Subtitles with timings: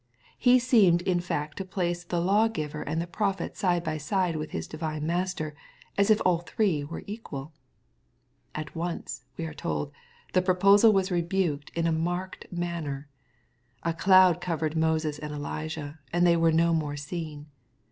[0.39, 4.35] He seemed in fact to place the law giver and the prophet side by side
[4.35, 5.53] with his divine Master,
[5.95, 7.53] as if all three were equal.
[8.55, 9.91] At once, we are told,
[10.33, 13.09] the proposal was rebuked in a marked manner.—
[13.83, 17.45] A cloud covered Moses and Elijah, and they were no more seen.